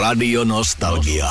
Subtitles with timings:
[0.00, 1.24] Radio Nostalgia.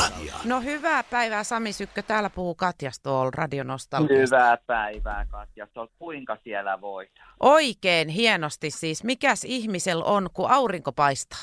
[0.45, 2.01] No hyvää päivää Sami Sykkö.
[2.01, 4.17] Täällä puhuu Katja Stoll Radio Nostalgia.
[4.17, 5.65] Hyvää päivää, Katja.
[5.65, 5.87] Stoll.
[5.99, 7.11] Kuinka siellä voit?
[7.39, 9.03] Oikein hienosti siis.
[9.03, 11.39] Mikäs ihmisellä on, kun aurinko paistaa?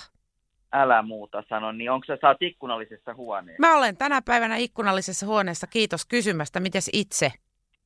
[0.73, 3.61] Älä muuta sano, niin onko sä, oot ikkunallisessa huoneessa?
[3.61, 5.66] Mä olen tänä päivänä ikkunallisessa huoneessa.
[5.66, 6.61] Kiitos kysymästä.
[6.61, 7.32] Mites itse?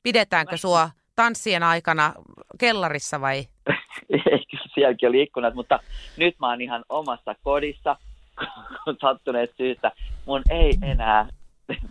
[0.03, 2.13] Pidetäänkö sua tanssien aikana
[2.59, 3.43] kellarissa vai?
[4.73, 5.79] Sielläkin oli ikkunat, mutta
[6.17, 7.97] nyt mä oon ihan omassa kodissa,
[9.01, 9.91] sattuneet syystä.
[10.25, 11.27] Mun ei enää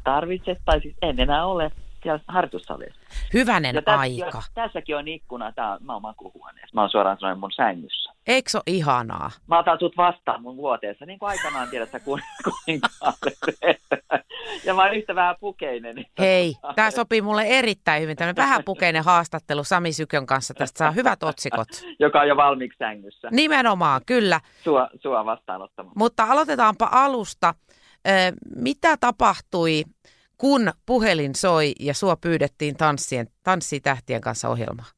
[0.05, 3.01] tarvitse, tai siis en enää ole siellä harjoitussalissa.
[3.34, 4.39] Hyvänen Ja aika.
[4.39, 6.75] On, tässäkin on ikkuna, tää mä oon makuuhuoneessa.
[6.75, 8.12] Mä oon suoraan sanoen mun sängyssä.
[8.27, 9.30] Eikö se ole ihanaa?
[9.47, 12.89] Mä otan sut vastaan mun vuoteessa, niin kuin aikanaan tiedät sä kuin, kuinka
[14.65, 16.05] Ja mä oon yhtä vähän pukeinen.
[16.19, 18.16] Hei, tämä sopii mulle erittäin hyvin.
[18.16, 20.55] Tämmöinen vähäpukeinen haastattelu Sami Sykön kanssa.
[20.55, 21.69] Tästä saa hyvät otsikot.
[21.98, 23.29] joka on jo valmiiksi sängyssä.
[23.30, 24.41] Nimenomaan, kyllä.
[24.65, 25.92] Sua, sua vastaanottamaan.
[25.97, 27.55] Mutta aloitetaanpa alusta.
[28.56, 29.84] Mitä tapahtui,
[30.39, 34.89] kun puhelin soi ja sua pyydettiin tanssien, tanssitähtien kanssa ohjelmaan?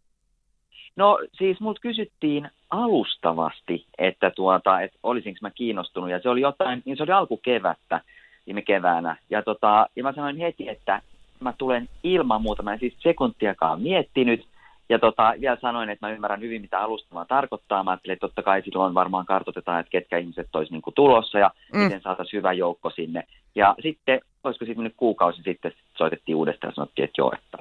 [0.96, 6.10] No siis mut kysyttiin alustavasti, että, tuota, että olisinko mä kiinnostunut.
[6.10, 8.00] Ja se oli jotain, niin se oli alkukevättä
[8.46, 9.16] viime keväänä.
[9.30, 11.02] Ja, tota, ja mä sanoin heti, että
[11.40, 12.62] mä tulen ilman muuta.
[12.62, 14.46] Mä en siis sekuntiakaan miettinyt.
[14.88, 17.84] Ja tota, vielä sanoin, että mä ymmärrän hyvin, mitä alustavaa tarkoittaa.
[17.84, 21.50] Mä ajattelin, että totta kai silloin varmaan kartoitetaan, että ketkä ihmiset olisi niin tulossa ja
[21.72, 21.80] Mm.
[21.80, 23.22] miten saataisiin hyvä joukko sinne.
[23.54, 27.58] Ja sitten, olisiko sitten nyt kuukausi sitten soitettiin uudestaan ja sanottiin, että joo, että,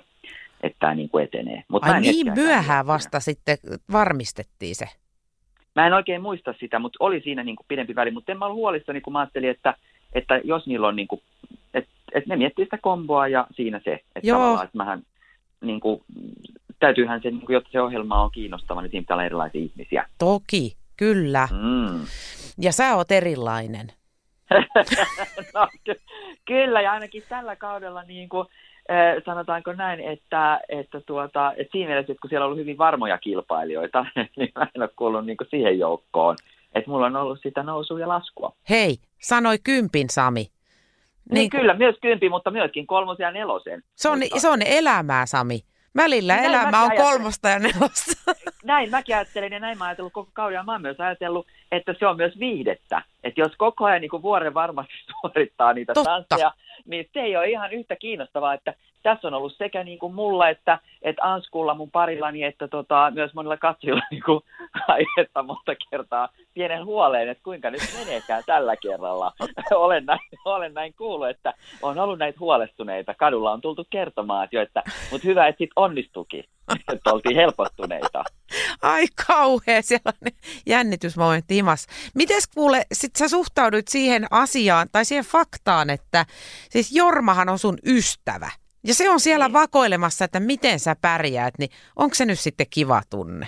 [0.62, 1.64] että tämä niin kuin etenee.
[1.68, 3.58] Mut Ai niin myöhään vasta sitten
[3.92, 4.86] varmistettiin se.
[5.76, 8.12] Mä en oikein muista sitä, mutta oli siinä niin kuin pidempi väli.
[8.12, 9.74] Mutta en mä ollut huolissani, kun mä ajattelin, että,
[10.14, 11.22] että jos niillä on, niin kuin,
[11.74, 13.94] että, että ne miettii sitä komboa ja siinä se.
[13.94, 14.38] Että Joo.
[14.38, 15.04] tavallaan, että mähän,
[15.62, 16.04] niin kuin,
[16.80, 20.06] täytyyhän se, niin kuin, jotta se ohjelma on kiinnostava, niin siinä pitää olla erilaisia ihmisiä.
[20.18, 21.48] Toki, kyllä.
[21.52, 22.06] Mm.
[22.60, 23.88] Ja sä oot erilainen.
[25.56, 26.02] no, ky-
[26.46, 28.48] kyllä, ja ainakin tällä kaudella niin kuin,
[28.90, 32.78] eh, sanotaanko näin, että, että, tuota, että siinä mielessä, että kun siellä on ollut hyvin
[32.78, 34.06] varmoja kilpailijoita,
[34.38, 36.36] niin mä en ole kuullut niin kuin siihen joukkoon.
[36.76, 38.52] Että mulla on ollut sitä nousua ja laskua.
[38.70, 40.42] Hei, sanoi kympin Sami.
[40.42, 40.52] Niin,
[41.34, 43.84] Niin kyllä, myös kympi, mutta myöskin kolmosen ja nelosen.
[43.96, 45.60] Se on, se on elämää, Sami.
[45.96, 48.12] Välillä Näin elämä on kolmosta ja nelosta.
[48.64, 50.56] Näin mäkin ajattelin ja näin mä ajatellut koko kauden.
[50.56, 53.02] Ja mä oon myös ajatellut, että se on myös viihdettä.
[53.24, 56.10] Että jos koko ajan niin kuin vuoren varmasti suorittaa niitä Totta.
[56.10, 56.52] tansseja,
[56.86, 58.74] niin se ei ole ihan yhtä kiinnostavaa, että
[59.04, 63.34] tässä on ollut sekä niin kuin mulla että, että Anskulla mun parillani, että tota, myös
[63.34, 64.42] monilla katsojilla niin kuin
[64.88, 69.34] aihetta monta kertaa pienen huoleen, että kuinka nyt meneekään tällä kerralla.
[69.76, 73.14] olen, näin, olen näin kuullut, että on ollut näitä huolestuneita.
[73.14, 76.44] Kadulla on tultu kertomaan, että, jo, että mutta hyvä, että sit onnistukin,
[76.94, 78.24] että oltiin helpottuneita.
[78.82, 79.82] Ai kauhea,
[80.22, 80.32] ne
[80.66, 81.88] jännitysmomentti himas.
[82.16, 86.26] Mites kuule, sit sä suhtauduit siihen asiaan tai siihen faktaan, että
[86.70, 88.50] siis Jormahan on sun ystävä.
[88.88, 89.54] Ja se on siellä Niin.
[89.54, 93.48] vakoilemassa, että miten sä pärjäät, niin onko se nyt sitten kiva tunne?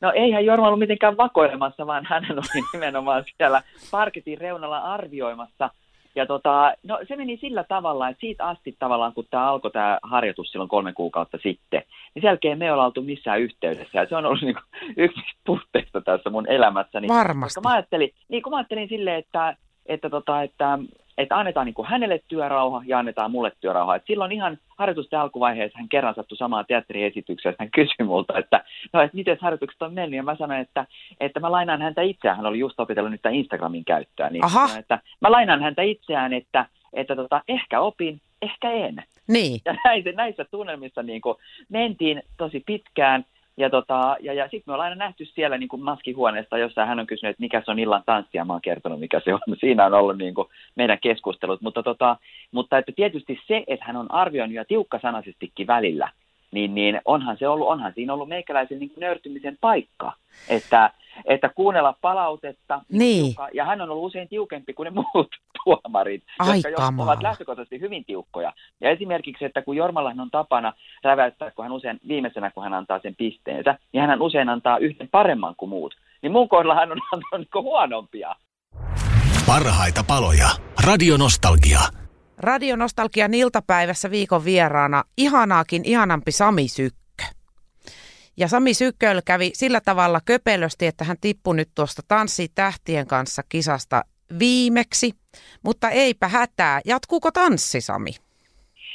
[0.00, 5.70] No eihän Jorma ollut mitenkään vakoilemassa, vaan hän oli nimenomaan siellä parketin reunalla arvioimassa.
[6.14, 9.98] Ja tota, no se meni sillä tavalla, että siitä asti tavallaan, kun tämä alkoi tämä
[10.02, 11.82] harjoitus silloin kolme kuukautta sitten,
[12.14, 13.98] niin sen jälkeen me ei olla oltu missään yhteydessä.
[13.98, 14.56] Ja se on ollut niin
[15.06, 17.08] yksi puutteista tässä mun elämässäni.
[17.08, 17.46] Varmasti.
[17.54, 19.56] Koska mä ajattelin, niin kuin mä ajattelin silleen, että,
[19.86, 20.78] että, tota, että,
[21.18, 23.96] että annetaan niin kuin hänelle työrauha ja annetaan mulle työrauha.
[23.96, 29.00] Et silloin ihan harjoitusten alkuvaiheessa hän kerran sattui samaan teatteriesitykseen, hän kysyi multa, että no,
[29.00, 30.86] että miten harjoitukset on mennyt, ja mä sanoin, että,
[31.20, 34.66] että mä lainaan häntä itseään, hän oli just opitellut nyt Instagramin käyttöä, niin Aha.
[34.66, 39.02] sanoin, että mä lainaan häntä itseään, että, että tota, ehkä opin, ehkä en.
[39.28, 41.36] Niin, Ja näissä, näissä tunnelmissa niin kuin
[41.68, 43.24] mentiin tosi pitkään.
[43.56, 46.98] Ja, tota, ja, ja sitten me ollaan aina nähty siellä niin kuin maskihuoneesta, jossa hän
[46.98, 49.40] on kysynyt, että mikä se on illan tanssi, ja mä oon kertonut, mikä se on.
[49.60, 51.60] Siinä on ollut niin kuin meidän keskustelut.
[51.60, 52.16] Mutta, tota,
[52.50, 56.08] mutta että tietysti se, että hän on arvioinut ja tiukkasanaisestikin välillä,
[56.52, 60.12] niin, niin onhan, se ollut, onhan siinä ollut meikäläisen niin kuin nöyrtymisen paikka.
[60.48, 60.90] Että,
[61.24, 62.80] että kuunnella palautetta.
[62.88, 63.24] Niin.
[63.24, 65.28] tiukka- Ja hän on ollut usein tiukempi kuin ne muut
[65.64, 67.10] tuomarit, Ai jotka jo kamala.
[67.10, 68.52] ovat lähtökohtaisesti hyvin tiukkoja.
[68.80, 70.72] Ja esimerkiksi, että kun Jormallahan on tapana
[71.04, 75.08] räväyttää, kun hän usein viimeisenä, kun hän antaa sen pisteensä, niin hän usein antaa yhden
[75.08, 75.94] paremman kuin muut.
[76.22, 78.34] Niin mun kohdalla hän on antanut niin huonompia.
[79.46, 80.48] Parhaita paloja.
[80.86, 81.78] Radio Nostalgia.
[82.42, 87.24] Radio Nostalgian iltapäivässä viikon vieraana ihanaakin ihanampi Sami Sykkö.
[88.36, 93.42] Ja Sami Sykköl kävi sillä tavalla köpelösti, että hän tippui nyt tuosta Tanssi tähtien kanssa
[93.48, 94.02] kisasta
[94.38, 95.10] viimeksi.
[95.64, 96.80] Mutta eipä hätää.
[96.84, 98.10] Jatkuuko tanssi, Sami?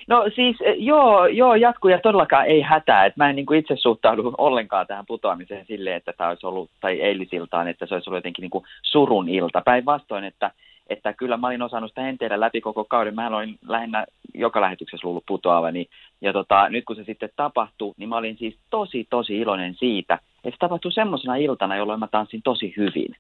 [0.08, 3.06] No siis eh, joo, joo jatkuu ja todellakaan ei hätää.
[3.06, 6.70] Et mä en niin kuin itse suhtaudu ollenkaan tähän putoamiseen silleen, että tämä olisi ollut,
[6.82, 9.62] tai eilisiltaan, että se olisi ollut jotenkin niin kuin surun ilta.
[9.66, 10.52] Päinvastoin, että,
[10.90, 13.16] että kyllä mä olin osannut sitä henteillä läpi koko kauden.
[13.16, 15.86] Mä olin lähinnä joka lähetyksessä luullut putoavani.
[16.22, 20.14] Ja tota, nyt kun se sitten tapahtui, niin mä olin siis tosi, tosi iloinen siitä,
[20.14, 23.16] että se tapahtui semmoisena iltana, jolloin mä tanssin tosi hyvin.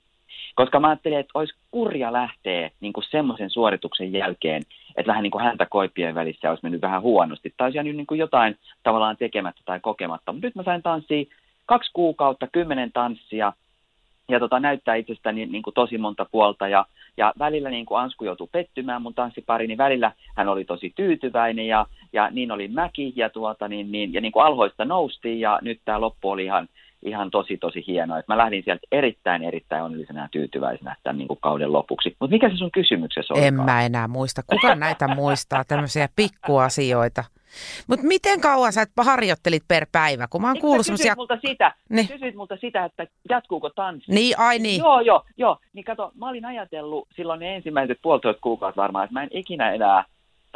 [0.55, 4.61] Koska mä ajattelin, että olisi kurja lähteä niin semmoisen suorituksen jälkeen,
[4.95, 7.53] että vähän niin kuin häntä koipien välissä olisi mennyt vähän huonosti.
[7.57, 10.33] Tai olisi jäänyt niin kuin jotain tavallaan tekemättä tai kokematta.
[10.33, 11.25] Mutta nyt mä sain tanssia
[11.65, 13.53] kaksi kuukautta, kymmenen tanssia,
[14.29, 16.67] ja tota, näyttää itsestäni niin kuin tosi monta puolta.
[16.67, 16.85] Ja,
[17.17, 21.67] ja välillä niin kuin Ansku joutui pettymään mun tanssipari, niin välillä hän oli tosi tyytyväinen
[21.67, 25.59] ja, ja niin oli mäki ja, tuota, niin, niin, ja niin kuin alhoista noustiin ja
[25.61, 26.69] nyt tämä loppu oli ihan,
[27.01, 28.21] ihan tosi tosi hienoa.
[28.27, 32.15] mä lähdin sieltä erittäin erittäin onnellisena ja tyytyväisenä tämän niin kuin kauden lopuksi.
[32.19, 33.45] Mutta mikä se sun kysymyksessä oli?
[33.45, 34.41] En mä enää muista.
[34.47, 37.23] Kuka näitä muistaa, tämmöisiä pikkuasioita?
[37.87, 40.27] Mutta miten kauan sä harjoittelit per päivä?
[40.29, 41.15] Kun mä oon kuullut semmoisia...
[41.17, 42.07] multa sitä, niin.
[42.07, 44.11] kysyit multa sitä, että jatkuuko tanssi.
[44.11, 44.79] Niin, ai niin.
[44.79, 45.57] Joo, joo, joo.
[45.73, 49.71] Niin kato, mä olin ajatellut silloin ne ensimmäiset puolitoista kuukautta varmaan, että mä en ikinä
[49.71, 50.03] enää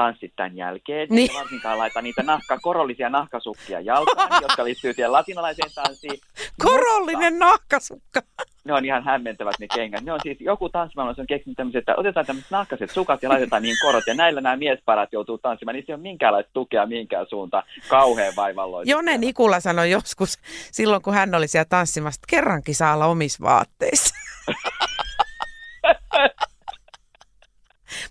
[0.01, 1.07] tanssit tämän jälkeen.
[1.09, 1.33] Niin.
[1.33, 6.19] varsinkaan laita niitä nahka, korollisia nahkasukkia jalkaan, jotka liittyy siihen latinalaiseen tanssiin.
[6.59, 8.21] Korollinen Mutta, nahkasukka.
[8.63, 10.03] Ne on ihan hämmentävät ne kengät.
[10.03, 13.63] Ne on siis, joku tanssimallis on keksinyt tämmöiset, että otetaan tämmöiset nahkaset sukat ja laitetaan
[13.63, 14.03] niin korot.
[14.07, 15.75] Ja näillä nämä miesparat joutuu tanssimaan.
[15.75, 17.63] Niissä ei ole minkäänlaista tukea minkään suuntaan.
[17.87, 18.91] Kauhean vaivalloista.
[18.91, 20.39] Jone Nikula sanoi joskus,
[20.71, 24.15] silloin kun hän oli siellä tanssimassa, että kerrankin saa olla omissa vaatteissa.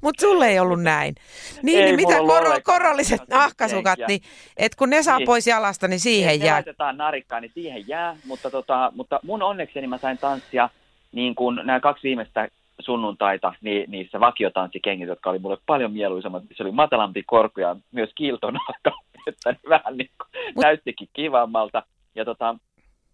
[0.00, 1.14] Mutta sulle ei ollut näin.
[1.62, 4.20] Niin, ei niin mitä koro, korolliset nahkasukat, niin,
[4.56, 5.26] et kun ne saa niin.
[5.26, 6.54] pois jalasta, niin siihen ne jää.
[6.54, 8.16] laitetaan narikkaan, niin siihen jää.
[8.26, 10.68] Mutta, tota, mutta mun onnekseni mä sain tanssia
[11.12, 12.48] niin kuin nämä kaksi viimeistä
[12.80, 16.42] sunnuntaita niin, niissä vakiotanssikengissä, jotka oli mulle paljon mieluisammat.
[16.56, 18.92] Se oli matalampi korko ja myös kiiltonahka,
[19.26, 20.64] että niin vähän niin kuin Mut...
[20.64, 21.82] näyttikin kivammalta.
[22.14, 22.56] Ja, tota,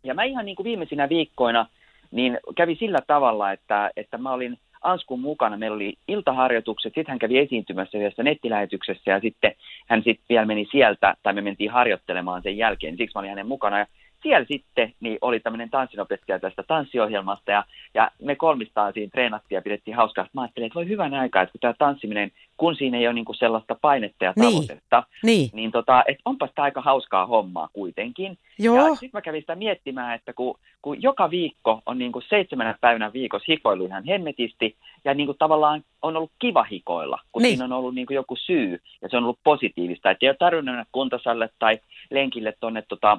[0.04, 1.66] ja mä ihan niin kuin viimeisinä viikkoina
[2.10, 5.56] niin kävi sillä tavalla, että, että mä olin Anskun mukana.
[5.56, 9.52] Meillä oli iltaharjoitukset, sitten hän kävi esiintymässä yhdessä nettilähetyksessä ja sitten
[9.88, 13.46] hän sitten vielä meni sieltä, tai me mentiin harjoittelemaan sen jälkeen, siksi mä olin hänen
[13.46, 13.78] mukana.
[13.78, 13.86] Ja
[14.26, 17.64] siellä sitten niin oli tämmöinen tanssinopettaja tästä tanssiohjelmasta ja,
[17.94, 20.28] ja me kolmistaan siinä treenattiin ja pidettiin hauskaa.
[20.32, 23.34] Mä ajattelin, että voi hyvän aikaa, että kun tämä tanssiminen, kun siinä ei ole niinku
[23.34, 24.52] sellaista painetta ja niin.
[24.52, 25.50] tavoitetta, niin, niin.
[25.52, 28.38] niin tota, että onpas tämä aika hauskaa hommaa kuitenkin.
[28.58, 28.76] Joo.
[28.76, 33.12] Ja sitten mä kävin sitä miettimään, että kun, kun joka viikko on niinku seitsemänä päivänä
[33.12, 37.50] viikossa hikoilu ihan hemmetisti ja niinku tavallaan on ollut kiva hikoilla, kun niin.
[37.50, 40.10] siinä on ollut niinku joku syy ja se on ollut positiivista.
[40.10, 41.78] Että ei ole tarvinnut mennä kuntosalle tai
[42.10, 43.18] lenkille tuonne tota,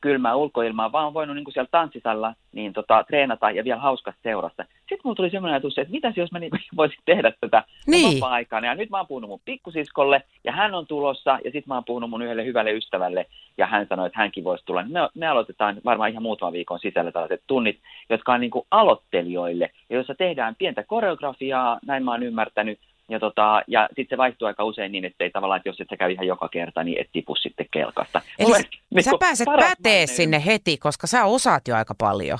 [0.00, 4.20] kylmää ulkoilmaa, vaan on voinut niin kuin siellä tanssisalla niin tota, treenata ja vielä hauskasta
[4.22, 4.64] seurasta.
[4.78, 8.20] Sitten mulla tuli semmoinen ajatus, että mitäs jos mä niin voisin tehdä tätä niin.
[8.20, 8.66] vapaa-aikana.
[8.66, 11.84] Ja nyt mä oon puhunut mun pikkusiskolle ja hän on tulossa ja sitten mä oon
[11.84, 13.26] puhunut mun yhdelle hyvälle ystävälle
[13.58, 14.84] ja hän sanoi, että hänkin voisi tulla.
[14.88, 17.78] Me, me aloitetaan varmaan ihan muutaman viikon sisällä tällaiset tunnit,
[18.10, 23.20] jotka on niin kuin aloittelijoille ja jossa tehdään pientä koreografiaa, näin mä oon ymmärtänyt, ja,
[23.20, 25.96] tota, ja sitten se vaihtuu aika usein niin, että ei tavallaan, että jos et sä
[25.96, 28.20] käy ihan joka kerta, niin et tipu sitten kelkasta.
[28.38, 28.62] Eli Mulle,
[28.94, 32.38] niin sä pääset pätee sinne heti, koska sä osaat jo aika paljon.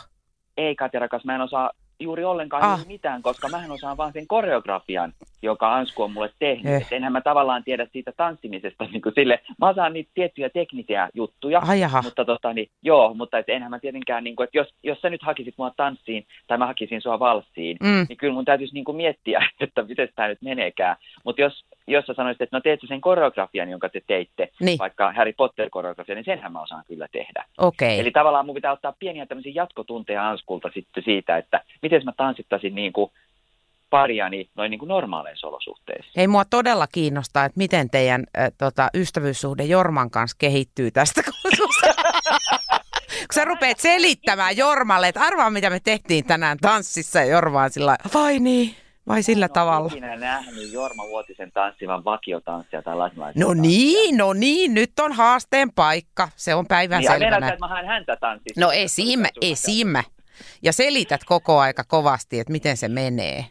[0.57, 1.71] Ei Katja rakas, mä en osaa
[2.01, 2.87] juuri ollenkaan ah.
[2.87, 5.13] mitään, koska mähän osaan vaan sen koreografian,
[5.43, 6.73] joka Ansku on mulle tehnyt.
[6.75, 6.87] Eh.
[6.91, 9.41] enhän mä tavallaan tiedä siitä tanssimisesta niin kuin sille.
[9.61, 13.79] Mä osaan niitä tiettyjä teknisiä juttuja, Ai mutta tota, niin, joo, mutta et enhän mä
[13.79, 17.19] tietenkään, niin kuin, että jos, jos sä nyt hakisit mua tanssiin tai mä hakisin sua
[17.19, 18.07] valssiin, mm.
[18.09, 20.97] niin kyllä mun täytyisi niin kuin miettiä, että miten tämä nyt meneekään.
[21.25, 24.79] Mutta jos, jos sä sanoisit, että no teet sen koreografian, jonka te teitte, niin.
[24.79, 27.45] vaikka Harry Potter-koreografia, niin senhän mä osaan kyllä tehdä.
[27.59, 27.99] Okay.
[27.99, 32.75] Eli tavallaan mun pitää ottaa pieniä tämmöisiä jatkotunteja Anskulta sitten siitä, että miten mä tanssittaisin
[32.75, 33.11] niin kuin
[33.91, 36.13] pariani noin niin kuin normaaleissa olosuhteissa.
[36.17, 41.23] Hei, mua todella kiinnostaa, että miten teidän äh, tota, ystävyyssuhde Jorman kanssa kehittyy tästä,
[43.29, 47.71] kun sä rupeat selittämään Jormalle, että arvaa mitä me tehtiin tänään tanssissa ja Jorma on
[47.71, 48.75] sillä vai niin,
[49.09, 49.91] vai sillä en tavalla.
[50.01, 55.73] Mä nähnyt Jorma Vuotisen tanssivan vakiotanssia tai latinalaisen No niin, no niin, nyt on haasteen
[55.73, 56.29] paikka.
[56.37, 57.49] Se on päivän niin, selvänä.
[57.49, 58.61] että mä häntä tanssissa.
[58.61, 59.95] No esim, esim.
[60.63, 63.45] Ja selität koko aika kovasti, että miten se menee.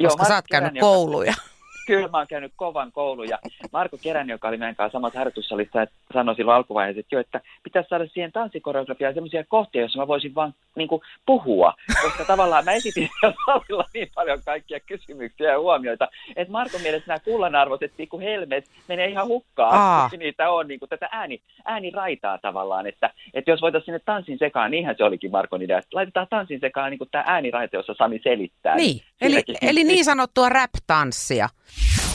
[0.00, 1.30] Joo, koska sä oot käynyt kouluja.
[1.30, 1.54] Joka
[1.86, 3.38] kyllä mä oon käynyt kovan koulun ja
[3.72, 7.88] Marko Kerän, joka oli meidän kanssa samassa harjoitussalissa, sanoi silloin alkuvaiheessa, että jo, että pitäisi
[7.88, 12.72] saada siihen tanssikoreografiaan sellaisia kohtia, joissa mä voisin vaan niin kuin, puhua, koska tavallaan mä
[12.72, 13.08] esitin
[13.46, 19.08] salilla niin paljon kaikkia kysymyksiä ja huomioita, että Marko mielestä nämä kullanarvoiset pikku helmet menee
[19.08, 20.10] ihan hukkaan, Aa.
[20.16, 24.70] niitä on niin kuin, tätä ääni, ääniraitaa tavallaan, että, että jos voitaisiin sinne tanssin sekaan,
[24.70, 28.20] niinhän se olikin Markon idea, että laitetaan tanssin sekaan niin kuin tämä ääniraita, jossa Sami
[28.22, 28.76] selittää.
[28.76, 31.48] Niin, eli, eli niin sanottua rap-tanssia.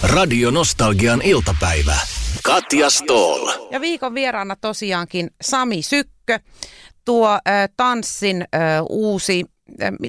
[0.04, 1.96] Radio Nostalgian iltapäivä.
[2.44, 3.48] Katja Stoll.
[3.72, 6.40] Ja viikon vieraana tosiaankin Sami Sykkö,
[7.06, 9.46] tuo äh, tanssin äh, uusi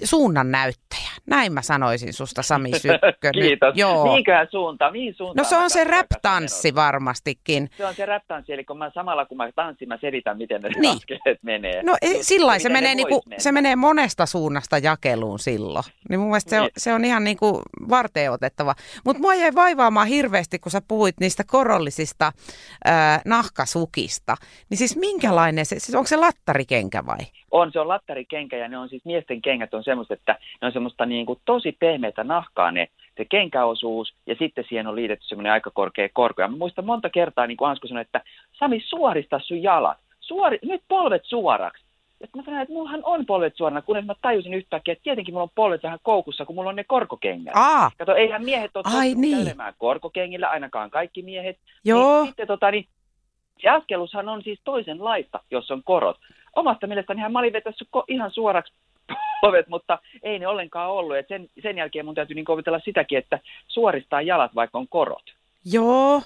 [0.04, 1.10] suunnan näyttäjä.
[1.26, 3.30] Näin mä sanoisin susta Sami Sykkö.
[3.40, 3.76] Kiitos.
[3.76, 4.04] Joo.
[4.06, 4.92] Mihinköhän suuntaan?
[4.92, 5.44] Mihin suuntaan?
[5.44, 7.70] No se on se rap-tanssi varmastikin.
[7.76, 10.68] Se on se rap-tanssi, eli kun mä samalla kun mä tanssin, mä selitän, miten ne
[10.78, 10.96] Niin.
[10.96, 11.82] askeleet menee.
[11.82, 13.40] No ei, sillä lailla se menee, niinku, mennä.
[13.40, 15.84] se menee monesta suunnasta jakeluun silloin.
[16.08, 16.72] Niin mun mielestä se on, Niin.
[16.76, 18.74] se on ihan niinku varteen otettava.
[19.04, 22.32] Mutta mua jäi vaivaamaan hirveästi, kun sä puhuit niistä korollisista
[22.84, 24.36] ää, nahkasukista.
[24.70, 27.18] Niin siis minkälainen se, siis onko se lattarikenkä vai?
[27.50, 30.73] On, se on lattarikenkä ja ne on siis miesten kengät on semmoista, että ne on
[30.73, 35.52] semmoista niin kuin tosi pehmeitä nahkaa ne, se kenkäosuus ja sitten siihen on liitetty semmoinen
[35.52, 36.42] aika korkea korko.
[36.42, 40.59] Ja mä muistan monta kertaa, niin kuin Ansku sanoi, että Sami suorista sun jalat, Suori,
[40.62, 41.85] nyt polvet suoraksi.
[42.21, 45.42] Ja mä sanoin, että mullahan on polvet suorana, kunnes mä tajusin yhtäkkiä, että tietenkin mulla
[45.42, 47.57] on polvet vähän koukussa, kun mulla on ne korkokengät.
[47.57, 49.54] Aa, Kato, eihän miehet ole Ai niin.
[49.78, 51.59] korkokengillä, ainakaan kaikki miehet.
[51.85, 52.19] joo.
[52.19, 52.87] Niin, sitten tota, niin,
[53.62, 56.16] se askelushan on siis toisenlaista, jos on korot.
[56.57, 58.73] Omasta mielestäni mä olin vetässyt ihan suoraksi
[59.40, 61.16] polvet, mutta ei ne ollenkaan ollut.
[61.16, 65.35] Et sen, sen jälkeen mun täytyy niin opetella sitäkin, että suoristaa jalat, vaikka on korot.
[65.64, 66.23] Joo.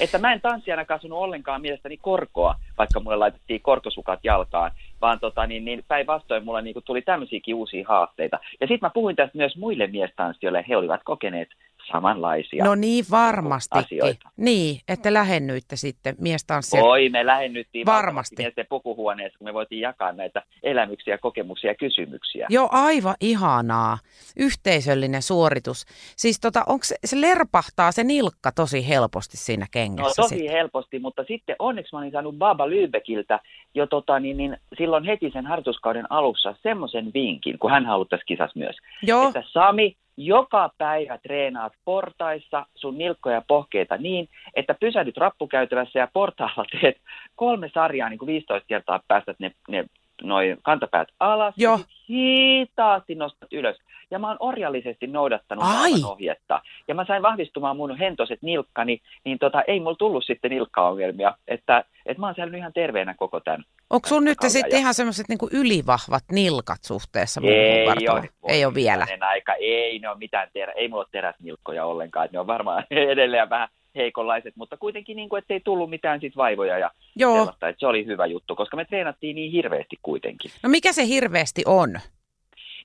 [0.00, 5.46] Että mä en tanssijana kasvanut ollenkaan mielestäni korkoa, vaikka mulle laitettiin korkosukat jalkaan, vaan tota,
[5.46, 8.38] niin, niin päinvastoin mulla niin tuli tämmöisiäkin uusia haasteita.
[8.60, 11.48] Ja sitten mä puhuin tästä myös muille miestanssijoille, he olivat kokeneet
[11.92, 12.64] samanlaisia.
[12.64, 13.84] No niin, varmastikin.
[13.84, 14.28] asioita.
[14.36, 16.82] Niin, että lähennyitte sitten miestanssia.
[16.84, 18.34] Oi, me lähennyttiin Varmasti.
[18.38, 22.46] miesten pukuhuoneessa, kun me voitiin jakaa näitä elämyksiä, kokemuksia ja kysymyksiä.
[22.50, 23.98] Joo, aivan ihanaa.
[24.36, 25.84] Yhteisöllinen suoritus.
[26.16, 30.50] Siis tota, onko se, se lerpahtaa se nilkka tosi helposti siinä No kengässä tosi sit?
[30.52, 33.38] helposti, mutta sitten onneksi mä olin saanut Baba Lübeckiltä
[33.74, 38.24] jo tota, niin, niin, silloin heti sen harjoituskauden alussa semmoisen vinkin, kun hän halusi tässä
[38.26, 38.76] kisassa myös.
[39.02, 45.98] Joo, Että Sami, joka päivä treenaat portaissa sun nilkkoja ja pohkeita niin, että pysähdyt rappukäytävässä
[45.98, 46.96] ja portaalla teet
[47.36, 49.84] kolme sarjaa, niin kuin 15 kertaa päästät ne, ne
[50.22, 51.78] noin kantapäät alas Joo.
[51.78, 53.76] ja hitaasti nostat ylös.
[54.10, 55.92] Ja mä oon orjallisesti noudattanut Ai.
[56.04, 56.60] ohjetta.
[56.88, 61.34] Ja mä sain vahvistumaan mun hentoset nilkkani, niin tota, ei mulla tullut sitten nilkkaongelmia.
[61.48, 63.64] Että, että mä oon säilynyt ihan terveenä koko tämän.
[63.90, 68.28] onko sun nyt sitten ihan semmoiset niinku ylivahvat nilkat suhteessa Ei ole.
[68.48, 69.06] Ei ole vielä.
[69.20, 69.54] Aika.
[69.54, 72.28] Ei ne ole mitään terä, ei mulla ole teräsnilkkoja ollenkaan.
[72.32, 76.78] Ne on varmaan edelleen vähän heikonlaiset, mutta kuitenkin niin kuin, ettei tullut mitään sit vaivoja
[76.78, 77.68] ja Joo, sellaista.
[77.68, 80.50] Että se oli hyvä juttu, koska me treenattiin niin hirveästi kuitenkin.
[80.62, 82.00] no mikä se hirveästi on?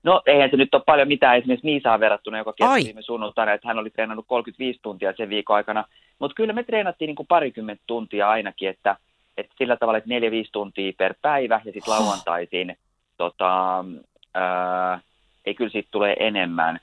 [0.03, 2.55] No eihän se nyt ole paljon mitään esimerkiksi Miisaan verrattuna, joka Ai.
[2.57, 5.85] kertoi viime sunnuntaina, että hän oli treenannut 35 tuntia sen viikon aikana.
[6.19, 8.95] Mutta kyllä me treenattiin niin kuin parikymmentä tuntia ainakin, että,
[9.37, 12.77] että sillä tavalla, että 4-5 tuntia per päivä ja sitten lauantaisin,
[13.17, 13.85] tota,
[14.33, 14.99] ää,
[15.45, 16.79] ei kyllä siitä tulee enemmän.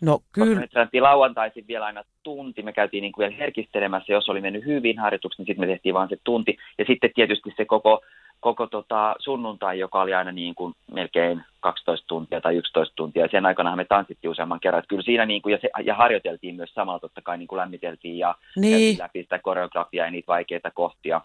[0.00, 0.60] No Koska kyllä.
[0.60, 4.64] me treenattiin lauantaisin vielä aina tunti, me käytiin niin kuin vielä herkistelemässä, jos oli mennyt
[4.66, 6.56] hyvin harjoitukset, niin sitten me tehtiin vaan se tunti.
[6.78, 8.00] Ja sitten tietysti se koko,
[8.40, 13.22] koko tota sunnuntai, joka oli aina niin kuin melkein 12 tuntia tai 11 tuntia.
[13.22, 14.78] Ja sen aikana me tanssittiin useamman kerran.
[14.78, 17.56] Että kyllä siinä niin kuin, ja, se, ja harjoiteltiin myös samalla totta kai niin kuin
[17.58, 18.98] lämmiteltiin ja Niin.
[18.98, 21.20] läpi sitä koreografiaa ja niitä vaikeita kohtia.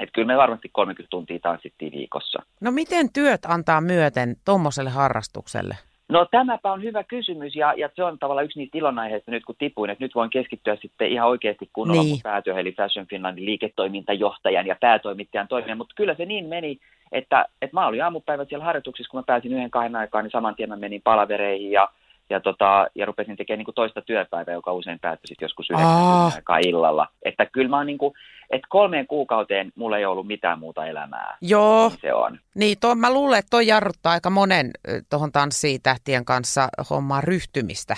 [0.00, 2.42] Että kyllä me varmasti 30 tuntia tanssittiin viikossa.
[2.60, 5.76] No miten työt antaa myöten tuommoiselle harrastukselle?
[6.08, 9.54] No tämäpä on hyvä kysymys ja, ja se on tavallaan yksi niistä ilonaiheista nyt kun
[9.58, 12.10] tipuin, että nyt voin keskittyä sitten ihan oikeasti kunnolla Niin.
[12.10, 16.78] mun päätyöhön, eli Fashion Finlandin liiketoimintajohtajan ja päätoimittajan toimijan, mutta kyllä se niin meni,
[17.12, 20.54] että, että mä olin aamupäivät siellä harjoituksissa, kun mä pääsin yhden kahden aikaan, niin saman
[20.54, 21.88] tien mä menin palavereihin ja,
[22.30, 25.70] ja, tota, ja rupesin tekemään niin kuin toista työpäivää, joka usein päättyi sitten joskus.
[25.70, 25.88] 9
[26.34, 27.06] aikaa illalla.
[27.22, 28.14] Että kyllä mä oon niin kuin,
[28.50, 31.36] että kolmeen kuukauteen mulla ei ollut mitään muuta elämää.
[31.40, 32.38] Joo, Se on.
[32.54, 34.70] niin to, mä luulen, että toi jarruttaa aika monen
[35.10, 37.96] tuohon tanssiin tähtien kanssa hommaan ryhtymistä.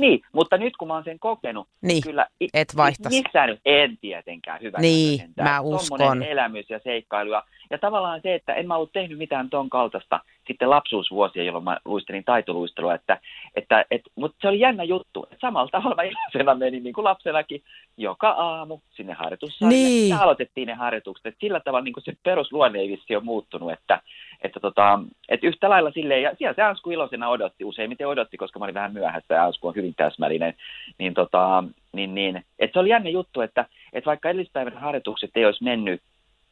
[0.00, 3.22] Niin, mutta nyt kun mä oon sen kokenut, Niin, kyllä i- et vaihtaisi.
[3.22, 4.78] Missään en tietenkään hyvä.
[4.78, 6.22] Niin, mä Tommonen uskon.
[6.22, 7.32] elämys ja seikkailu.
[7.32, 7.42] Ja,
[7.74, 11.78] ja tavallaan se, että en mä ollut tehnyt mitään ton kaltaista sitten lapsuusvuosia, jolloin mä
[11.84, 12.94] luistelin taitoluistelua.
[12.94, 13.20] Että,
[13.56, 15.22] että, et, mutta se oli jännä juttu.
[15.22, 17.62] Että samalla tavalla mä iloisena menin niin kuin lapsenakin
[17.96, 19.78] joka aamu sinne harjoitussalille.
[19.78, 20.08] Niin.
[20.08, 21.26] Ja aloitettiin ne harjoitukset.
[21.26, 23.72] Et sillä tavalla niin kuin se perusluonne ei vissi ole muuttunut.
[23.72, 24.00] Että,
[24.42, 28.58] että, tota, että yhtä lailla silleen, ja siellä se Ansku iloisena odotti, useimmiten odotti, koska
[28.58, 30.54] mä olin vähän myöhässä ja Ansku on hyvin täsmällinen,
[30.98, 35.44] niin, tota, niin, niin että se oli jännä juttu, että, että vaikka edellispäivän harjoitukset ei
[35.44, 36.02] olisi mennyt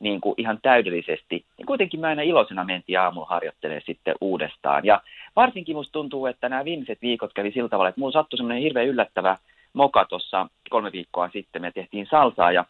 [0.02, 4.84] niin kuin ihan täydellisesti, niin kuitenkin mä aina iloisena mentiin aamulla harjoittelemaan sitten uudestaan.
[4.84, 5.00] Ja
[5.36, 8.86] varsinkin musta tuntuu, että nämä viimeiset viikot kävi sillä tavalla, että mulla sattui semmoinen hirveän
[8.86, 9.36] yllättävä
[9.72, 11.62] moka tuossa kolme viikkoa sitten.
[11.62, 12.64] Me tehtiin salsaa ja,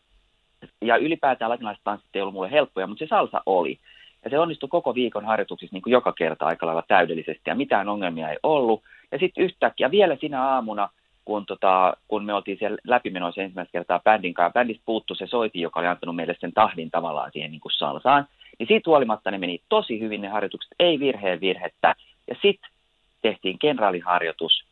[0.80, 3.78] ja ylipäätään latinalaiset tanssit ei ollut mulle helppoja, mutta se salsa oli.
[4.24, 7.88] Ja se onnistui koko viikon harjoituksissa niin kuin joka kerta aika lailla täydellisesti ja mitään
[7.88, 8.82] ongelmia ei ollut.
[9.12, 10.88] Ja sitten yhtäkkiä vielä sinä aamuna,
[11.24, 15.60] kun, tota, kun me oltiin siellä läpimenoissa ensimmäistä kertaa bändin kanssa, bändistä puuttu se soiti,
[15.60, 18.26] joka oli antanut meille sen tahdin tavallaan siihen niin kuin salsaan,
[18.58, 21.94] Niin siitä huolimatta ne meni tosi hyvin ne harjoitukset, ei virheen virhettä.
[22.28, 22.70] Ja sitten
[23.22, 24.64] tehtiin kenraaliharjoitus,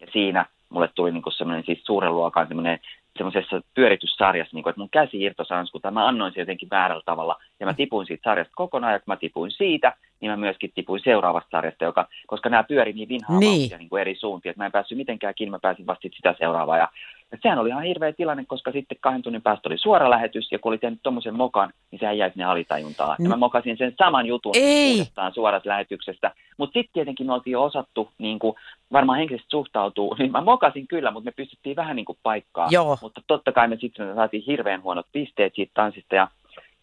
[0.00, 2.78] ja siinä mulle tuli niinku semmoinen siis suuren luokan semmoinen
[3.16, 7.36] semmoisessa pyörityssarjassa, niin kuin, että mun käsi irtosi anskulta, mä annoin sen jotenkin väärällä tavalla,
[7.60, 11.00] ja mä tipuin siitä sarjasta kokonaan, ja kun mä tipuin siitä, niin mä myöskin tipuin
[11.04, 13.78] seuraavasta sarjasta, joka, koska nämä pyöri niin vinhaa Niin.
[13.78, 16.34] niin kuin eri suuntiin, että mä en päässyt mitenkään kiinni, mä pääsin vasta sit sitä
[16.38, 16.88] seuraavaa, ja,
[17.32, 20.58] ja sehän oli ihan hirveä tilanne, koska sitten kahden tunnin päästä oli suora lähetys, ja
[20.58, 24.26] kun oli tehnyt tommosen mokan, niin sehän jäi sinne alitajuntaan, ja mä mokasin sen saman
[24.26, 24.92] jutun Ei.
[24.92, 28.56] uudestaan suorasta lähetyksestä, mutta sitten tietenkin me oltiin jo osattu niin kuin,
[28.92, 32.68] varmaan henkisesti suhtautuu, niin mä mokasin kyllä, mutta me pystyttiin vähän niin kuin paikkaa.
[32.70, 32.98] Joo.
[33.02, 36.28] Mutta totta kai me sitten saatiin hirveän huonot pisteet siitä tanssista ja,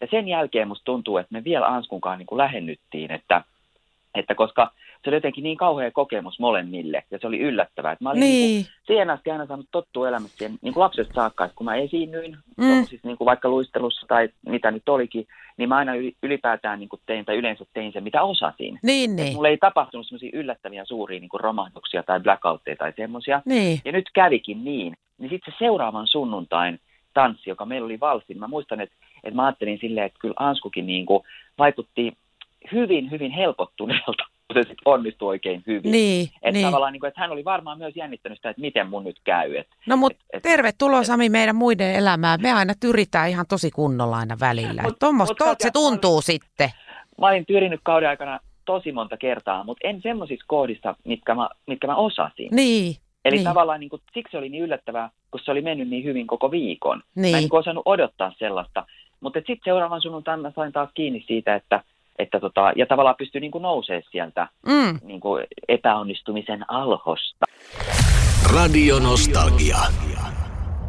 [0.00, 3.44] ja sen jälkeen musta tuntuu, että me vielä Anskunkaan niin kuin lähennyttiin, että,
[4.14, 4.70] että koska
[5.04, 7.92] se oli jotenkin niin kauhea kokemus molemmille ja se oli yllättävää.
[7.92, 8.32] Että mä olin niin.
[8.54, 8.64] Niin.
[8.64, 11.74] kuin, siihen asti aina saanut tottua elämässä siihen, niin kuin lapsesta saakka, että kun mä
[11.76, 12.84] esiinnyin, Mm.
[12.84, 16.88] siis niin kuin vaikka luistelussa tai mitä nyt olikin, niin mä aina yli- ylipäätään niin
[16.88, 18.78] kuin tein tai yleensä tein sen, mitä osasin.
[18.82, 19.34] Niin, Et niin.
[19.34, 23.42] Mulla ei tapahtunut semmoisia yllättäviä suuria niin kuin romahduksia tai blackoutteja tai semmoisia.
[23.44, 23.80] Niin.
[23.84, 24.96] Ja nyt kävikin niin.
[25.18, 26.80] Niin sitten se seuraavan sunnuntain
[27.14, 28.94] tanssi, joka meillä oli valssi, niin mä muistan, että,
[29.24, 31.22] että mä ajattelin silleen, että kyllä Anskukin niin kuin
[31.58, 32.12] vaikutti
[32.72, 34.12] hyvin, hyvin helpottuneelta,
[34.46, 35.92] kun se sitten onnistui oikein hyvin.
[35.92, 36.66] Niin, Että niin.
[36.66, 39.56] tavallaan, niin kuin, että hän oli varmaan myös jännittänyt sitä, että miten mun nyt käy.
[39.56, 42.40] Et, No mutta et- et- tervetuloa Sami meidän muiden elämään.
[42.42, 44.82] Me aina tyritään ihan tosi kunnolla aina välillä.
[44.82, 46.70] Mut- Tuommoista mut se tuntuu sitten.
[47.20, 51.86] mä olin tyrinyt kauden aikana tosi monta kertaa, mutta en semmoisissa kohdissa, mitkä mä, mitkä
[51.86, 52.48] mä osasin.
[52.50, 52.96] Niin.
[53.24, 53.44] Eli niin.
[53.44, 56.96] tavallaan niin kuin, siksi oli niin yllättävää, kun se oli mennyt niin hyvin koko viikon.
[56.98, 57.36] Mä en Niin.
[57.36, 58.86] niin kuin osannut odottaa sellaista.
[59.24, 61.82] Mutta sitten seuraavan sunnuntain mä sain taas kiinni siitä, että,
[62.18, 64.98] että tota, ja tavallaan pystyi niin kuin nousee sieltä Mm.
[65.02, 67.44] niin kuin epäonnistumisen alhosta.
[68.54, 69.78] Radio Nostalgia.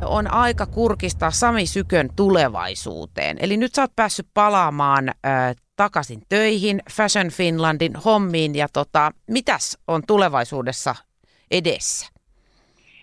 [0.06, 3.38] On aika kurkistaa Sami Sykön tulevaisuuteen.
[3.40, 9.78] Eli nyt sä oot päässyt palaamaan äh, takaisin töihin, Fashion Finlandin hommiin ja tota, mitäs
[9.88, 10.96] on tulevaisuudessa
[11.52, 12.15] edessä?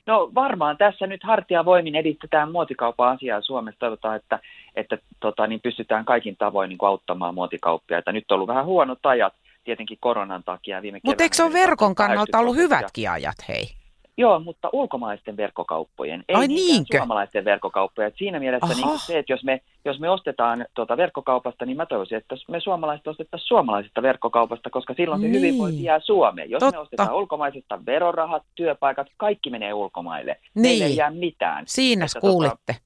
[0.06, 3.78] No varmaan tässä nyt hartiavoimin edistetään muotikaupan asiaa Suomessa.
[3.78, 4.38] Toivotaan, että,
[4.76, 8.12] että tota, niin pystytään kaikin tavoin niin auttamaan muotikauppiaita.
[8.12, 9.34] Nyt on ollut vähän huonot ajat
[9.64, 10.82] tietenkin koronan takia.
[11.02, 12.58] Mutta eikö se ole verkon kannalta ollut 80%.
[12.58, 13.81] hyvätkin ajat, hei?
[14.18, 16.96] Joo, mutta ulkomaisten verkkokauppojen, ei Ai niinkö?
[16.98, 18.08] suomalaisten verkkokauppojen.
[18.08, 18.74] Et Siinä mielessä Aha.
[18.90, 22.60] niin se, että jos me, jos me ostetaan tuota verkkokaupasta, niin mä toivoisin, että me
[22.60, 25.36] suomalaiset ostettaisiin suomalaisesta verkkokaupasta, koska silloin se Niin.
[25.36, 26.50] hyvinvointi jää Suomeen.
[26.50, 26.76] Jos Totta.
[26.76, 30.36] me ostetaan ulkomaisesta verorahat, työpaikat, kaikki menee ulkomaille.
[30.54, 30.96] Meille ei Niin.
[30.98, 31.64] jää mitään.
[31.66, 32.76] Siinä Että kuulitte.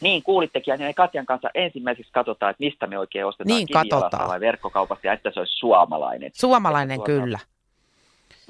[0.00, 3.66] Niin, kuulittekin, ja niin me Katjan kanssa ensimmäiseksi katsotaan, että mistä me oikein ostetaan Niin,
[3.66, 6.30] kivijalasta vai verkkokaupasta, ja että se olisi suomalainen.
[6.34, 7.38] Suomalainen tuota, kyllä.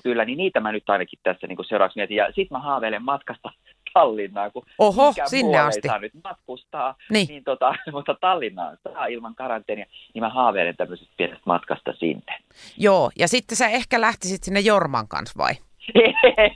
[0.06, 2.16] Kyllä, niin niitä mä nyt ainakin tässä niin kuin seuraavaksi mietin.
[2.16, 3.50] Ja sitten mä haaveilen matkasta
[3.94, 5.80] Tallinnaan, kun Oho, sinne asti.
[5.84, 7.28] ei saa nyt matkustaa, Niin.
[7.28, 12.38] niin tota, mutta Tallinnaan saa ilman karanteenia, niin mä haaveilen tämmöisestä pienestä matkasta sinne.
[12.78, 15.52] Joo, ja sitten sä ehkä lähtisit sinne Jorman kanssa vai?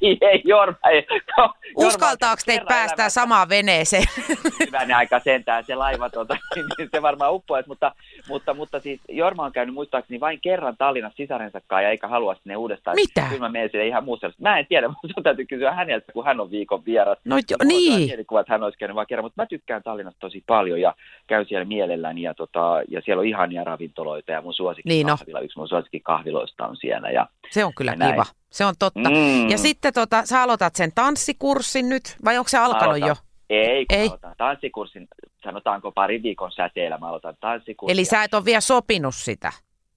[0.03, 1.07] ei, ei, Jorma, ei.
[1.37, 4.05] Jorma, Uskaltaako teitä päästää elämässä samaan veneeseen?
[4.67, 6.37] Hyvän aika sentään se laiva, tota,
[6.79, 7.93] niin se varmaan uppoaisi, mutta,
[8.29, 12.35] mutta, mutta siis Jorma on käynyt muistaakseni vain kerran Tallinnassa sisarensa kanssa ja eikä halua
[12.35, 12.95] sinne uudestaan.
[12.97, 13.23] Mitä?
[13.29, 14.33] Kyllä mä menen sinne ihan muussa.
[14.41, 17.19] Mä en tiedä, mutta sun täytyy kysyä häneltä, kun hän on viikon vieras.
[17.25, 18.07] No jo, Mulla niin.
[18.07, 20.95] mielikuva, että hän olisi käynyt vain kerran, mutta mä tykkään Tallinnasta tosi paljon ja
[21.27, 25.19] käyn siellä mielelläni ja, tota, ja siellä on ihania ravintoloita ja mun suosikki Niin on.
[25.19, 27.11] kahvila, yksi mun suosikki kahviloista on siellä.
[27.11, 28.25] Ja, Se on kyllä Ja kiva.
[28.51, 29.11] Se on totta.
[29.11, 29.49] Mm.
[29.49, 33.09] Ja sitten tota, sä aloitat sen tanssikurssin nyt, vai onko se alkanut aloitan.
[33.09, 33.15] jo?
[33.51, 34.07] Ei, kun Ei.
[34.09, 35.09] Aloitan tanssikurssin,
[35.45, 37.93] sanotaanko pari viikon säteellä, mä aloitan tanssikurssin.
[37.99, 39.53] Eli sä et ole vielä sopinut sitä?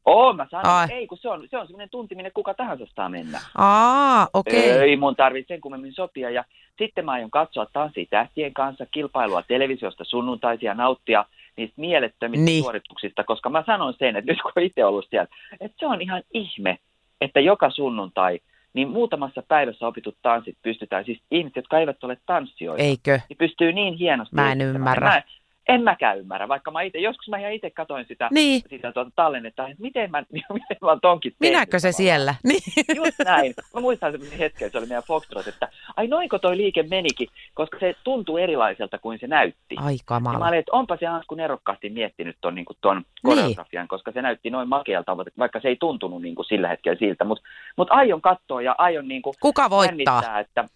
[0.06, 0.88] Oo, mä sanon, Ai.
[0.91, 3.39] ei, kun se on, se on semmoinen tunti, minne kuka tahansa saa mennä.
[3.58, 4.71] Aa, okei.
[4.71, 4.82] Okay.
[4.89, 6.30] Ei mun tarvitse sen kummemmin sopia.
[6.30, 6.43] Ja
[6.78, 11.26] sitten mä aion katsoa tanssia tähtien kanssa kilpailua televisiosta sunnuntaisia nauttia
[11.58, 12.63] niistä mielettömistä Niin.
[12.63, 15.28] suorituksista, koska mä sanon sen, että nyt kun itse ollut siellä,
[15.60, 16.78] että se on ihan ihme,
[17.21, 18.39] että joka sunnuntai
[18.73, 23.19] niin muutamassa päivässä opitut tanssit pystytään, siis ihmiset, jotka eivät ole tanssijoita, Eikö?
[23.29, 24.36] niin pystyy niin hienosti.
[24.36, 25.09] Mä en ymmärrä.
[25.09, 25.23] Mä,
[25.69, 28.62] en mäkään ymmärrä, vaikka mä itse, joskus mä ihan itse katoin sitä, Niin.
[28.69, 30.23] sitä tuota tallennetta, että miten mä,
[30.54, 32.36] miten mä tonkin tehnyt Minäkö se siellä?
[32.43, 32.62] Niin.
[33.06, 33.54] Just näin.
[33.73, 37.80] Mä muistan semmoisen hetken, se oli meidän Foxtrot, että ai noinko toi liike menikin, koska
[37.80, 39.76] se tuntuu erilaiselta kuin se näytti.
[39.78, 40.47] Ai Ja mä kamala.
[40.47, 44.69] olin, että onpa se Ansku nerokkaasti miettinyt ton, niin ton koreografian, koska se näytti noin
[44.69, 47.23] makealta, vaikka se ei tuntunut niin kuin sillä hetkellä siltä.
[47.26, 47.43] Mutta
[47.78, 50.39] mut aion katsoa ja aion niin kuin Kuka voittaa?
[50.39, 50.69] että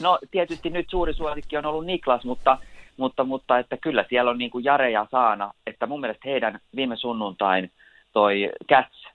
[0.00, 2.58] no tietysti nyt suuri suosikki on ollut Niklas, mutta,
[2.96, 6.60] mutta, mutta että kyllä siellä on niin kuin Jare ja Saana, että mun mielestä heidän
[6.76, 7.70] viime sunnuntain
[8.12, 9.08] toi Cats,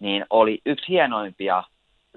[0.00, 1.64] niin oli yksi hienoimpia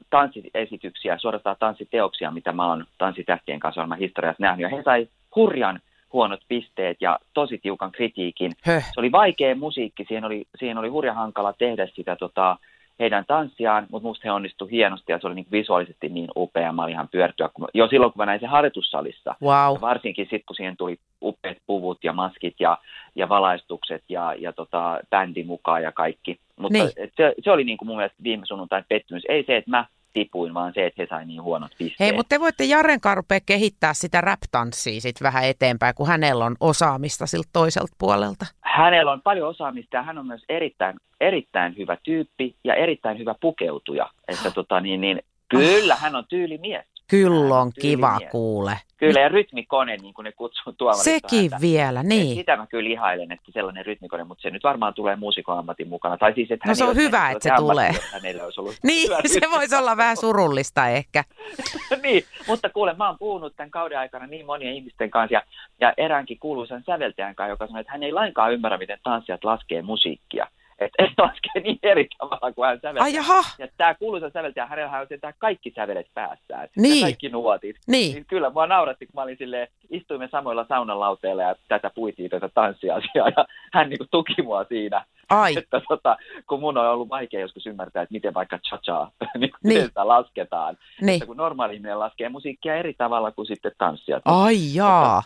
[0.09, 4.71] tanssiesityksiä, suorastaan tanssiteoksia, mitä mä oon tanssitähtien kanssa olen historiassa nähnyt.
[4.71, 5.79] Ja he sai hurjan
[6.13, 8.51] huonot pisteet ja tosi tiukan kritiikin.
[8.61, 8.83] Höh.
[8.93, 12.57] Se oli vaikea musiikki, siihen oli, siihen oli hurja hankala tehdä sitä tota,
[13.01, 16.71] heidän tanssiaan, mutta musta he onnistu hienosti ja se oli niin visuaalisesti niin upea.
[16.71, 19.35] Mä olin ihan pyörtyä, kun, jo silloin kun mä näin sen harjoitussalissa.
[19.41, 19.73] Wow.
[19.73, 22.77] Ja varsinkin sitten, kun siihen tuli upeat puvut ja maskit ja,
[23.15, 26.39] ja valaistukset ja, ja tota, bändi mukaan ja kaikki.
[26.59, 26.89] Mutta Niin.
[27.17, 29.23] se, se, oli niin kuin mun mielestä viime sunnuntain pettymys.
[29.29, 31.99] Ei se, että mä tipuin, vaan se, että he sai niin huonot pisteet.
[31.99, 36.55] Hei, mutta te voitte Jaren rupea kehittää sitä rap-tanssia sit vähän eteenpäin, kun hänellä on
[36.59, 38.45] osaamista siltä toiselta puolelta.
[38.61, 43.35] Hänellä on paljon osaamista ja hän on myös erittäin, erittäin hyvä tyyppi ja erittäin hyvä
[43.41, 44.09] pukeutuja.
[44.27, 46.90] Että tota, niin, niin, kyllä, hän on tyylimies.
[47.11, 48.77] Kyllä on kiva kuule.
[48.97, 51.03] Kyllä, ja rytmikone, niin kuin ne kutsuu tuomarista.
[51.03, 51.57] Sekin häntä.
[51.61, 52.35] vielä, Et niin.
[52.35, 56.17] Sitä mä kyllä ihailen, että sellainen rytmikone, mutta se nyt varmaan tulee muusikon mukana.
[56.17, 57.91] Tai siis, että No se on hyvä, että se tulee.
[58.13, 61.23] Hänellä olisi ollut Niin, se voisi olla vähän surullista ehkä.
[62.03, 65.41] niin, mutta kuule, mä oon puhunut tämän kauden aikana niin monien ihmisten kanssa ja,
[65.81, 69.81] ja eräänkin kuuluisan säveltäjän kanssa, joka sanoi, että hän ei lainkaan ymmärrä, miten tanssijat laskee
[69.81, 70.47] musiikkia.
[70.81, 73.03] Että et laskee niin eri tavalla kuin hän säveltää.
[73.03, 76.67] Ai jaha, Ja tämä kuuluisa säveltäjä, hänellä on sentään kaikki sävelet päässään.
[76.77, 76.99] Niin.
[76.99, 77.75] Ja kaikki nuotit.
[77.87, 78.13] niin.
[78.13, 82.49] Niin kyllä mua nauratti, kun mä olin silleen, istuimme samoilla saunalauteilla ja tätä puitiin tätä
[82.53, 85.05] tanssiasiaa ja hän niin tuki mua siinä.
[85.29, 86.17] Ai, Että tota,
[86.49, 89.07] kun mun on ollut vaikea joskus ymmärtää, että miten vaikka cha-cha,
[89.39, 89.85] niin, Niin.
[89.85, 90.77] sitä lasketaan.
[91.01, 91.15] niin.
[91.15, 94.21] Että kun normaali ihminen laskee musiikkia eri tavalla kuin sitten tanssijat.
[94.25, 95.23] Ai jaa.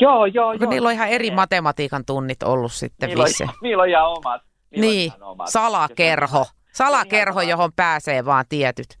[0.00, 0.70] Joo, joo, Kun joo.
[0.70, 1.34] niillä on ihan eri Niin.
[1.34, 4.42] matematiikan tunnit ollut sitten Niillä on, niillä on ihan omat.
[4.76, 5.12] Niin,
[5.48, 6.46] salakerho.
[6.72, 8.98] Salakerho, johon pääsee vaan tietyt.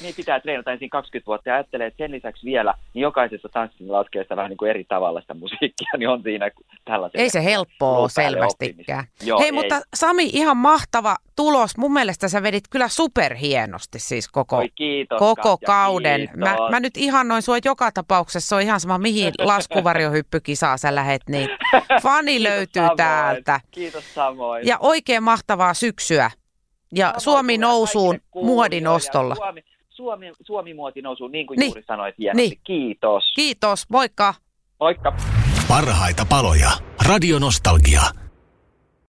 [0.00, 3.92] Niin pitää treenata ensin 20 vuotta ja ajattelee, että sen lisäksi vielä, niin jokaisessa tanssissa
[3.92, 6.50] laskee sitä vähän niin kuin eri tavalla sitä musiikkia, niin on siinä
[6.84, 7.20] tällaisen.
[7.20, 9.04] Ei se helppoa ole selvästikään.
[9.22, 9.52] Joo, Hei, ei.
[9.52, 11.76] mutta Sami, ihan mahtava tulos.
[11.76, 16.20] Mun mielestä sä vedit kyllä superhienosti siis koko, Oi, kiitos, koko Katja, kauden.
[16.20, 16.36] kiitos.
[16.36, 18.48] Mä, mä nyt ihannoin sua joka tapauksessa.
[18.48, 21.48] Se on ihan sama, mihin laskuvarjohyppykisaa sä lähet, niin
[22.02, 22.96] fani Kiitos löytyy samoin.
[22.96, 23.60] täältä.
[23.70, 24.66] Kiitos samoin.
[24.66, 26.30] Ja oikein mahtavaa syksyä.
[26.94, 29.34] Ja Samoin Suomi nousuun muodin ostolla.
[29.34, 29.64] Suomi,
[29.98, 31.68] Suomi, Suomi muoti nousuun, niin kuin Niin.
[31.68, 32.48] juuri sanoit hienosti.
[32.48, 32.60] Niin.
[32.64, 33.32] Kiitos.
[33.36, 34.34] Kiitos, moikka.
[34.80, 35.12] Moikka.
[35.68, 36.70] Parhaita paloja.
[37.08, 38.02] Radio Nostalgia.